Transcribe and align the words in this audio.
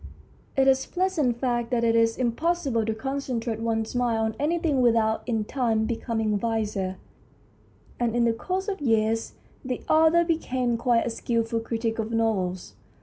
It 0.57 0.67
is 0.67 0.83
a 0.85 0.89
pleasant 0.89 1.37
fact 1.37 1.69
that 1.69 1.83
it 1.83 1.95
is 1.95 2.17
impossible 2.17 2.83
to 2.87 2.95
concentrate 2.95 3.59
one's 3.59 3.93
mind 3.93 4.17
on 4.17 4.35
anything 4.39 4.81
without 4.81 5.21
in 5.27 5.43
time 5.45 5.85
becoming 5.85 6.39
wiser, 6.39 6.97
and 7.99 8.15
in 8.15 8.25
the 8.25 8.33
course 8.33 8.67
of 8.67 8.81
years 8.81 9.33
the 9.63 9.83
author 9.87 10.23
became 10.25 10.75
quite 10.75 11.05
a 11.05 11.11
skilful 11.11 11.59
critic 11.59 11.99
of 11.99 12.09
novels. 12.11 12.73